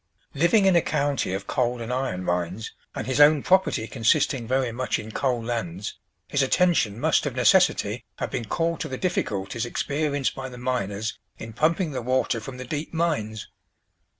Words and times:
Living 0.33 0.65
in 0.65 0.75
a 0.75 0.81
county 0.81 1.31
of 1.31 1.45
coal 1.45 1.79
and 1.79 1.93
iron 1.93 2.23
mines, 2.23 2.73
and 2.95 3.05
his 3.05 3.21
own 3.21 3.43
property 3.43 3.85
consisting 3.85 4.47
very 4.47 4.71
much 4.71 4.97
in 4.97 5.11
coal 5.11 5.43
lands, 5.43 5.93
his 6.27 6.41
attention 6.41 6.99
must 6.99 7.27
of 7.27 7.35
necessity 7.35 8.03
have 8.15 8.31
been 8.31 8.45
called 8.45 8.79
to 8.79 8.87
the 8.89 8.97
difficulties 8.97 9.63
experienced 9.63 10.33
by 10.33 10.49
the 10.49 10.57
miners 10.57 11.19
in 11.37 11.53
pumping 11.53 11.91
the 11.91 12.01
water 12.01 12.39
from 12.39 12.57
the 12.57 12.65
deep 12.65 12.91
mines. 12.91 13.47